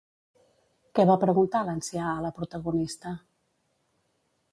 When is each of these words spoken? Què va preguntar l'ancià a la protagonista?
Què 0.99 1.03
va 1.09 1.17
preguntar 1.23 1.61
l'ancià 1.67 2.05
a 2.13 2.23
la 2.27 2.31
protagonista? 2.39 3.13